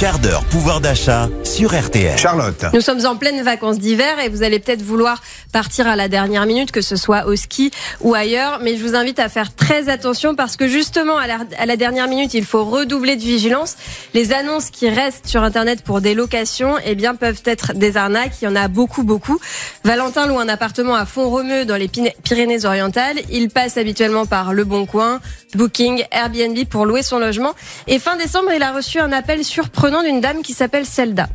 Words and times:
quart 0.00 0.18
d'heure 0.18 0.44
pouvoir 0.46 0.80
d'achat 0.80 1.28
sur 1.44 1.78
RTL. 1.78 2.16
Charlotte. 2.16 2.64
Nous 2.72 2.80
sommes 2.80 3.04
en 3.04 3.16
pleine 3.16 3.42
vacances 3.42 3.78
d'hiver 3.78 4.18
et 4.18 4.30
vous 4.30 4.42
allez 4.42 4.58
peut-être 4.58 4.80
vouloir 4.80 5.20
partir 5.52 5.86
à 5.86 5.94
la 5.94 6.08
dernière 6.08 6.46
minute, 6.46 6.72
que 6.72 6.80
ce 6.80 6.96
soit 6.96 7.26
au 7.26 7.36
ski 7.36 7.70
ou 8.00 8.14
ailleurs. 8.14 8.60
Mais 8.62 8.78
je 8.78 8.82
vous 8.82 8.94
invite 8.94 9.18
à 9.18 9.28
faire 9.28 9.54
très 9.54 9.90
attention 9.90 10.34
parce 10.34 10.56
que 10.56 10.68
justement, 10.68 11.18
à 11.18 11.26
la, 11.26 11.40
à 11.58 11.66
la 11.66 11.76
dernière 11.76 12.08
minute, 12.08 12.32
il 12.32 12.46
faut 12.46 12.64
redoubler 12.64 13.16
de 13.16 13.20
vigilance. 13.20 13.76
Les 14.14 14.32
annonces 14.32 14.70
qui 14.70 14.88
restent 14.88 15.26
sur 15.26 15.42
Internet 15.42 15.82
pour 15.82 16.00
des 16.00 16.14
locations, 16.14 16.76
eh 16.82 16.94
bien, 16.94 17.14
peuvent 17.14 17.42
être 17.44 17.74
des 17.74 17.98
arnaques. 17.98 18.32
Il 18.40 18.46
y 18.46 18.48
en 18.48 18.56
a 18.56 18.68
beaucoup, 18.68 19.02
beaucoup. 19.02 19.38
Valentin 19.84 20.26
loue 20.26 20.38
un 20.38 20.48
appartement 20.48 20.94
à 20.94 21.04
Font-Romeu 21.04 21.66
dans 21.66 21.76
les 21.76 21.88
Pyrénées-Orientales. 21.88 23.18
Il 23.30 23.50
passe 23.50 23.76
habituellement 23.76 24.24
par 24.24 24.54
Le 24.54 24.64
Bon 24.64 24.86
Coin, 24.86 25.20
Booking, 25.54 26.04
Airbnb 26.10 26.58
pour 26.70 26.86
louer 26.86 27.02
son 27.02 27.18
logement. 27.18 27.52
Et 27.86 27.98
fin 27.98 28.16
décembre, 28.16 28.50
il 28.56 28.62
a 28.62 28.72
reçu 28.72 28.98
un 28.98 29.12
appel 29.12 29.44
surprenant 29.44 29.89
d'une 29.98 30.20
dame 30.20 30.42
qui 30.42 30.52
s'appelle 30.52 30.84
Zelda. 30.84 31.26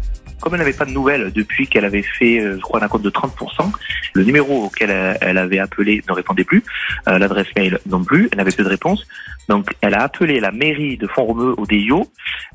Comme 0.41 0.53
elle 0.53 0.59
n'avait 0.59 0.73
pas 0.73 0.85
de 0.85 0.91
nouvelles 0.91 1.31
depuis 1.31 1.67
qu'elle 1.67 1.85
avait 1.85 2.03
fait, 2.03 2.39
euh, 2.39 2.55
je 2.55 2.61
crois, 2.61 2.83
un 2.83 2.87
compte 2.87 3.01
de 3.01 3.09
30%, 3.09 3.71
le 4.13 4.23
numéro 4.23 4.65
auquel 4.65 4.89
elle, 4.89 5.17
elle 5.21 5.37
avait 5.37 5.59
appelé 5.59 6.01
ne 6.07 6.13
répondait 6.13 6.43
plus, 6.43 6.63
euh, 7.07 7.17
l'adresse 7.17 7.47
mail 7.55 7.79
non 7.85 8.03
plus, 8.03 8.29
elle 8.31 8.37
n'avait 8.37 8.51
plus 8.51 8.63
de 8.63 8.69
réponse. 8.69 9.05
Donc, 9.49 9.75
elle 9.81 9.93
a 9.93 10.03
appelé 10.03 10.39
la 10.39 10.51
mairie 10.51 10.97
de 10.97 11.07
Font-Romeu 11.07 11.53
au 11.57 11.65
DIO, 11.65 12.09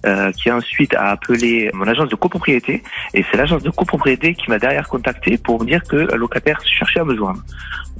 euh, 0.06 0.32
qui 0.32 0.50
ensuite 0.50 0.94
a 0.94 1.10
appelé 1.10 1.70
mon 1.72 1.86
agence 1.86 2.08
de 2.08 2.16
copropriété, 2.16 2.82
et 3.14 3.24
c'est 3.30 3.36
l'agence 3.36 3.62
de 3.62 3.70
copropriété 3.70 4.34
qui 4.34 4.50
m'a 4.50 4.58
derrière 4.58 4.88
contacté 4.88 5.38
pour 5.38 5.60
me 5.60 5.66
dire 5.66 5.82
que 5.84 5.96
le 5.96 6.16
locataire 6.16 6.60
cherchait 6.64 7.04
me 7.04 7.16
joindre. 7.16 7.42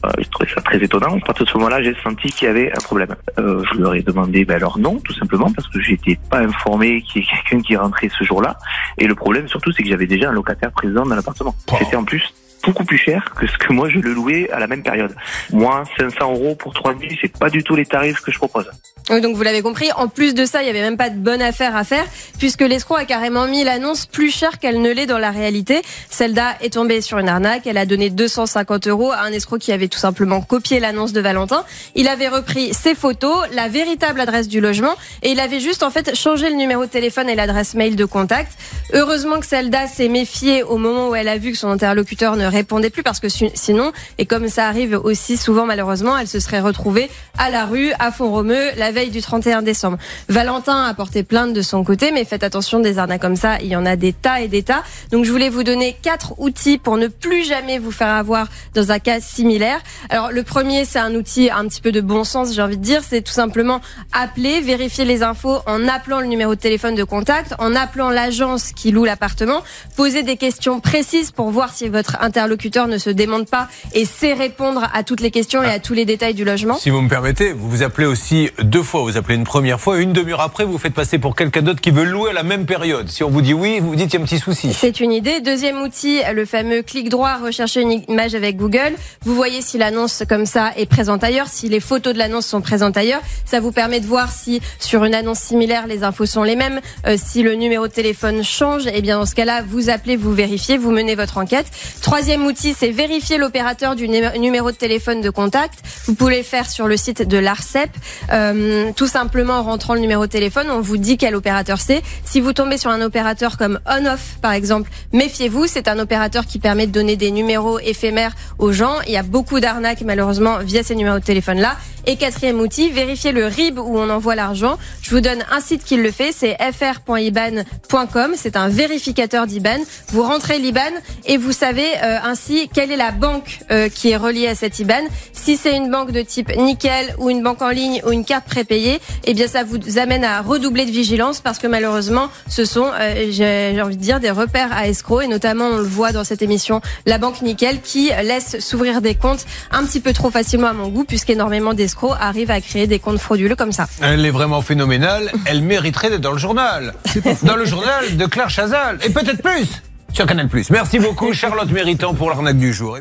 Euh, 0.05 0.11
je 0.19 0.29
trouvais 0.31 0.51
ça 0.51 0.61
très 0.61 0.83
étonnant. 0.83 1.17
À 1.17 1.27
partir 1.27 1.45
de 1.45 1.51
ce 1.51 1.59
moment-là, 1.59 1.83
j'ai 1.83 1.95
senti 2.03 2.29
qu'il 2.31 2.49
y 2.49 2.51
avait 2.51 2.73
un 2.73 2.81
problème. 2.81 3.15
Euh, 3.39 3.63
je 3.73 3.79
leur 3.79 3.95
ai 3.95 4.03
demandé 4.03 4.45
ben, 4.45 4.59
leur 4.59 4.79
nom, 4.79 4.99
tout 5.01 5.13
simplement, 5.15 5.51
parce 5.53 5.69
que 5.69 5.81
j'étais 5.81 6.19
pas 6.31 6.39
informé 6.39 7.03
qu'il 7.03 7.23
y 7.23 7.25
ait 7.25 7.29
quelqu'un 7.29 7.63
qui 7.63 7.77
rentrait 7.77 8.11
ce 8.17 8.25
jour-là. 8.25 8.57
Et 8.99 9.07
le 9.07 9.15
problème, 9.15 9.49
surtout, 9.49 9.73
c'est 9.73 9.83
que 9.83 9.89
j'avais 9.89 10.07
déjà 10.07 10.31
un 10.31 10.33
locataire 10.33 10.73
présent 10.73 11.05
dans 11.05 11.15
l'appartement. 11.15 11.55
C'était 11.79 11.97
en 11.97 12.05
plus 12.05 12.33
beaucoup 12.65 12.85
plus 12.85 12.99
cher 12.99 13.33
que 13.35 13.47
ce 13.47 13.57
que 13.57 13.73
moi 13.73 13.89
je 13.89 13.99
le 13.99 14.13
louais 14.13 14.51
à 14.51 14.59
la 14.59 14.67
même 14.67 14.83
période. 14.83 15.15
Moi, 15.51 15.83
500 15.99 16.33
euros 16.33 16.55
pour 16.55 16.75
trois 16.75 16.95
nuits, 16.95 17.19
c'est 17.21 17.39
pas 17.39 17.49
du 17.49 17.63
tout 17.63 17.75
les 17.75 17.87
tarifs 17.87 18.21
que 18.21 18.31
je 18.31 18.39
propose. 18.39 18.71
Donc 19.19 19.35
vous 19.35 19.43
l'avez 19.43 19.61
compris. 19.61 19.91
En 19.97 20.07
plus 20.07 20.35
de 20.35 20.45
ça, 20.45 20.63
il 20.63 20.67
y 20.67 20.71
avait 20.71 20.83
même 20.83 20.97
pas 20.97 21.11
de 21.11 21.17
bonne 21.17 21.43
affaire 21.43 21.75
à 21.77 21.83
faire 21.83 22.05
puisque 22.39 22.61
l'escroc 22.61 22.97
a 22.97 23.05
carrément 23.05 23.47
mis 23.47 23.65
l'annonce 23.65 24.07
plus 24.07 24.31
chère 24.31 24.59
qu'elle 24.59 24.81
ne 24.81 24.91
l'est 24.93 25.07
dans 25.07 25.19
la 25.19 25.31
réalité. 25.31 25.83
Zelda 26.11 26.57
est 26.61 26.75
tombée 26.75 27.01
sur 27.01 27.19
une 27.19 27.29
arnaque. 27.29 27.67
Elle 27.67 27.77
a 27.77 27.87
donné 27.87 28.09
250 28.09 28.87
euros 28.87 29.11
à 29.11 29.23
un 29.23 29.33
escroc 29.33 29.59
qui 29.59 29.73
avait 29.73 29.89
tout 29.89 29.99
simplement 29.99 30.41
copié 30.41 30.79
l'annonce 30.79 31.13
de 31.13 31.21
Valentin. 31.21 31.65
Il 31.97 32.07
avait 32.09 32.29
repris 32.29 32.73
ses 32.73 32.95
photos, 32.95 33.47
la 33.53 33.69
véritable 33.69 34.21
adresse 34.21 34.49
du 34.49 34.61
logement 34.61 34.95
et 35.23 35.33
il 35.33 35.41
avait 35.41 35.61
juste 35.61 35.83
en 35.83 35.91
fait 35.91 36.15
changé 36.15 36.49
le 36.49 36.57
numéro 36.57 36.85
de 36.85 36.91
téléphone 36.91 37.29
et 37.29 37.35
l'adresse 37.35 37.75
mail 37.75 37.97
de 37.97 38.05
contact. 38.05 38.53
Heureusement 38.93 39.41
que 39.41 39.47
Zelda 39.47 39.87
s'est 39.87 40.09
méfiée 40.09 40.63
au 40.63 40.77
moment 40.77 41.09
où 41.09 41.15
elle 41.15 41.29
a 41.29 41.39
vu 41.39 41.53
que 41.53 41.59
son 41.59 41.69
interlocuteur 41.69 42.37
ne 42.37 42.47
répondait 42.47 42.91
plus 42.91 43.03
parce 43.03 43.21
que 43.21 43.29
sinon, 43.29 43.93
et 44.19 44.27
comme 44.27 44.49
ça 44.49 44.67
arrive 44.67 45.01
aussi 45.03 45.37
souvent 45.37 45.67
malheureusement, 45.67 46.17
elle 46.17 46.29
se 46.29 46.41
serait 46.41 46.61
retrouvée 46.61 47.11
à 47.39 47.51
la 47.51 47.67
rue, 47.67 47.93
à 47.99 48.13
Font-Romeu, 48.13 48.71
du 49.09 49.23
31 49.23 49.63
décembre. 49.63 49.97
Valentin 50.29 50.85
a 50.85 50.93
porté 50.93 51.23
plainte 51.23 51.55
de 51.55 51.63
son 51.63 51.83
côté, 51.85 52.13
mais 52.13 52.25
faites 52.25 52.45
attention 52.45 52.81
des 52.81 52.99
arnaques 52.99 53.23
comme 53.23 53.37
ça, 53.37 53.59
il 53.61 53.69
y 53.69 53.77
en 53.77 53.87
a 53.87 53.97
des 53.97 54.13
tas 54.13 54.41
et 54.41 54.49
des 54.49 54.63
tas. 54.63 54.83
Donc 55.11 55.25
je 55.25 55.31
voulais 55.31 55.49
vous 55.49 55.63
donner 55.63 55.97
quatre 56.03 56.35
outils 56.39 56.77
pour 56.77 56.97
ne 56.97 57.07
plus 57.07 57.45
jamais 57.45 57.79
vous 57.79 57.91
faire 57.91 58.09
avoir 58.09 58.49
dans 58.75 58.93
un 58.93 58.99
cas 58.99 59.21
similaire. 59.21 59.81
Alors 60.11 60.31
le 60.31 60.43
premier, 60.43 60.85
c'est 60.85 60.99
un 60.99 61.15
outil 61.15 61.51
un 61.51 61.67
petit 61.67 61.81
peu 61.81 61.93
de 61.93 62.01
bon 62.01 62.25
sens, 62.25 62.53
j'ai 62.55 62.63
envie 62.63 62.77
de 62.77 62.83
dire, 62.83 63.03
c'est 63.09 63.23
tout 63.23 63.33
simplement 63.33 63.81
appeler, 64.13 64.61
vérifier 64.61 65.05
les 65.05 65.23
infos 65.23 65.59
en 65.67 65.89
appelant 65.89 66.21
le 66.21 66.27
numéro 66.27 66.55
de 66.55 66.61
téléphone 66.61 66.95
de 66.95 67.05
contact, 67.05 67.55
en 67.59 67.75
appelant 67.75 68.11
l'agence 68.11 68.73
qui 68.73 68.91
loue 68.91 69.05
l'appartement, 69.05 69.63
poser 69.97 70.23
des 70.23 70.37
questions 70.37 70.81
précises 70.81 71.31
pour 71.31 71.51
voir 71.51 71.73
si 71.73 71.89
votre 71.89 72.19
interlocuteur 72.21 72.89
ne 72.89 72.99
se 72.99 73.11
démente 73.11 73.49
pas 73.49 73.69
et 73.93 74.05
sait 74.05 74.35
répondre 74.35 74.89
à 74.93 75.03
toutes 75.03 75.21
les 75.21 75.31
questions 75.31 75.63
et 75.63 75.71
à 75.71 75.79
tous 75.79 75.95
les 75.95 76.05
détails 76.05 76.35
du 76.35 76.45
logement. 76.45 76.77
Si 76.77 76.91
vous 76.91 77.01
me 77.01 77.09
permettez, 77.09 77.53
vous 77.53 77.71
vous 77.71 77.83
appelez 77.83 78.07
aussi 78.07 78.51
deux 78.63 78.83
fois. 78.83 78.90
Vous 78.93 79.17
appelez 79.17 79.37
une 79.37 79.45
première 79.45 79.81
fois, 79.81 79.99
une 79.99 80.13
demi-heure 80.13 80.41
après, 80.41 80.65
vous 80.65 80.77
faites 80.77 80.93
passer 80.93 81.19
pour 81.19 81.37
quelqu'un 81.37 81.63
d'autre 81.63 81.81
qui 81.81 81.91
veut 81.93 82.03
louer 82.05 82.31
à 82.31 82.33
la 82.33 82.43
même 82.43 82.67
période. 82.67 83.09
Si 83.09 83.23
on 83.23 83.31
vous 83.31 83.41
dit 83.41 83.55
oui, 83.55 83.79
vous 83.79 83.91
vous 83.91 83.95
dites 83.97 84.13
il 84.13 84.17
y 84.17 84.19
a 84.19 84.21
un 84.23 84.25
petit 84.27 84.39
souci. 84.41 84.73
C'est 84.73 84.99
une 85.01 85.13
idée. 85.13 85.41
Deuxième 85.41 85.81
outil, 85.81 86.21
le 86.35 86.45
fameux 86.45 86.83
clic 86.83 87.09
droit, 87.09 87.37
rechercher 87.43 87.83
une 87.83 88.03
image 88.09 88.35
avec 88.35 88.57
Google. 88.57 88.93
Vous 89.25 89.35
voyez 89.35 89.63
si 89.63 89.79
l'annonce 89.79 90.25
comme 90.29 90.45
ça 90.45 90.73
est 90.77 90.87
présente 90.87 91.23
ailleurs, 91.23 91.47
si 91.49 91.69
les 91.69 91.79
photos 91.81 92.15
de 92.15 92.19
l'annonce 92.19 92.47
sont 92.47 92.61
présentes 92.61 92.97
ailleurs. 92.97 93.21
Ça 93.45 93.61
vous 93.61 93.71
permet 93.73 94.01
de 94.01 94.07
voir 94.07 94.31
si 94.33 94.61
sur 94.81 95.05
une 95.05 95.15
annonce 95.15 95.39
similaire 95.39 95.87
les 95.87 96.03
infos 96.03 96.27
sont 96.27 96.43
les 96.43 96.57
mêmes. 96.57 96.81
Euh, 97.07 97.17
si 97.17 97.43
le 97.43 97.55
numéro 97.55 97.87
de 97.87 97.93
téléphone 97.93 98.43
change, 98.43 98.87
et 98.89 99.03
bien 99.03 99.19
dans 99.19 99.27
ce 99.27 99.35
cas-là, 99.37 99.63
vous 99.67 99.89
appelez, 99.89 100.17
vous 100.17 100.33
vérifiez, 100.33 100.77
vous 100.79 100.91
menez 100.91 101.15
votre 101.15 101.39
enquête. 101.39 101.67
Troisième 102.03 102.45
outil, 102.45 102.75
c'est 102.77 102.91
vérifier 102.91 103.39
l'opérateur 103.39 103.95
du 103.95 104.09
numé- 104.09 104.37
numéro 104.39 104.71
de 104.73 104.77
téléphone 104.77 105.21
de 105.21 105.31
contact. 105.31 105.79
Vous 106.07 106.15
pouvez 106.15 106.39
le 106.39 106.43
faire 106.43 106.69
sur 106.69 106.87
le 106.89 106.97
site 106.97 107.23
de 107.27 107.39
l'ARCEP. 107.39 107.91
Euh, 108.33 108.70
tout 108.95 109.07
simplement 109.07 109.55
en 109.55 109.63
rentrant 109.63 109.95
le 109.95 110.01
numéro 110.01 110.27
de 110.27 110.31
téléphone, 110.31 110.69
on 110.71 110.81
vous 110.81 110.97
dit 110.97 111.17
quel 111.17 111.35
opérateur 111.35 111.81
c'est. 111.81 112.03
Si 112.25 112.41
vous 112.41 112.53
tombez 112.53 112.79
sur 112.79 112.91
un 112.91 113.01
opérateur 113.01 113.57
comme 113.57 113.81
on-off, 113.87 114.39
par 114.43 114.53
exemple, 114.53 114.91
méfiez-vous. 115.13 115.67
C'est 115.67 115.89
un 115.89 115.99
opérateur 115.99 116.47
qui 116.47 116.59
permet 116.59 116.87
de 116.87 116.93
donner 116.93 117.17
des 117.17 117.31
numéros 117.31 117.79
éphémères 117.81 118.35
aux 118.59 118.73
gens. 118.73 118.97
Il 119.07 119.13
y 119.13 119.17
a 119.17 119.23
beaucoup 119.23 119.61
d'arnaques, 119.61 120.03
malheureusement, 120.03 120.59
via 120.59 120.83
ces 120.83 120.95
numéros 120.95 121.19
de 121.19 121.25
téléphone-là. 121.25 121.77
Et 122.07 122.17
quatrième 122.17 122.61
outil, 122.61 122.91
vérifier 122.91 123.33
le 123.33 123.47
RIB 123.47 123.79
où 123.79 123.99
on 123.99 124.09
envoie 124.09 124.35
l'argent. 124.35 124.79
Je 125.03 125.11
vous 125.11 125.21
donne 125.21 125.45
un 125.51 125.61
site 125.61 125.85
qui 125.85 125.97
le 125.97 126.11
fait, 126.11 126.33
c'est 126.33 126.57
fr.iban.com. 126.73 128.33
C'est 128.37 128.57
un 128.57 128.69
vérificateur 128.69 129.47
d'IBAN. 129.47 129.81
Vous 130.09 130.23
rentrez 130.23 130.59
l'IBAN 130.59 130.81
et 131.27 131.37
vous 131.37 131.53
savez 131.53 131.87
euh, 132.03 132.19
ainsi 132.23 132.69
quelle 132.73 132.91
est 132.91 132.97
la 132.97 133.11
banque 133.11 133.61
euh, 133.71 133.89
qui 133.89 134.11
est 134.11 134.17
reliée 134.17 134.47
à 134.47 134.55
cette 134.55 134.79
IBAN. 134.79 135.03
Si 135.33 135.57
c'est 135.57 135.77
une 135.77 135.91
banque 135.91 136.13
de 136.13 136.23
type 136.23 136.57
nickel 136.57 137.15
ou 137.19 137.31
une 137.31 137.43
banque 137.43 137.63
en 137.63 137.71
ligne 137.71 138.01
ou 138.07 138.13
une 138.13 138.25
carte 138.25 138.47
prépayée, 138.47 139.01
eh 139.25 139.35
bien 139.35 139.47
ça 139.47 139.63
vous 139.65 139.99
amène 139.99 140.25
à 140.25 140.41
redoubler 140.41 140.87
de 140.87 140.91
vigilance 140.91 141.41
parce 141.41 141.59
que 141.59 141.67
malheureusement, 141.67 142.29
ce 142.49 142.65
sont, 142.65 142.91
euh, 142.99 143.27
j'ai 143.31 143.81
envie 143.83 143.97
de 143.97 144.03
dire, 144.03 144.21
des 144.21 144.31
repères 144.31 144.73
à 144.73 144.89
escrocs 144.89 145.25
et 145.25 145.29
notamment 145.29 145.67
on 145.67 145.77
le 145.77 145.83
voit 145.83 146.13
dans 146.13 146.25
cette 146.25 146.43
émission, 146.43 146.81
la 147.07 147.19
banque 147.19 147.43
nickel 147.43 147.81
qui 147.81 148.11
laisse 148.23 148.59
s'ouvrir 148.61 149.01
des 149.01 149.15
comptes 149.15 149.45
un 149.71 149.85
petit 149.85 150.01
peu 150.01 150.13
trop 150.13 150.31
facilement 150.31 150.69
à 150.69 150.73
mon 150.73 150.89
goût 150.89 151.05
puisqu'énormément 151.05 151.75
d'escrocs 151.91 152.17
arrivent 152.21 152.51
à 152.51 152.61
créer 152.61 152.87
des 152.87 152.99
comptes 152.99 153.19
frauduleux 153.19 153.57
comme 153.57 153.73
ça. 153.73 153.87
Elle 154.01 154.25
est 154.25 154.31
vraiment 154.31 154.63
phénoménale. 154.63 155.33
Elle 155.45 155.63
mériterait 155.63 156.11
d'être 156.11 156.21
dans 156.21 156.33
le 156.33 156.39
journal. 156.39 156.95
Dans 157.43 157.57
le 157.57 157.65
journal 157.65 158.17
de 158.17 158.27
Claire 158.27 158.51
Chazal. 158.51 158.99
Et 159.05 159.11
peut-être 159.11 159.43
plus 159.43 159.83
sur 160.13 160.27
Canal+. 160.27 160.49
Merci 160.71 160.99
beaucoup 160.99 161.33
Charlotte 161.33 161.71
Méritant 161.71 162.15
pour 162.15 162.31
l'arnaque 162.31 162.59
du 162.59 162.73
jour. 162.73 162.99